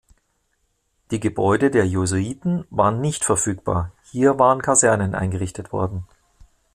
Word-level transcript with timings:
Die 1.11 1.19
Gebäude 1.19 1.69
der 1.69 1.85
Jesuiten 1.85 2.65
waren 2.71 3.01
nicht 3.01 3.23
verfügbar, 3.23 3.91
hier 4.05 4.39
waren 4.39 4.63
Kasernen 4.63 5.13
eingerichtet 5.13 5.71
worden. 5.71 6.07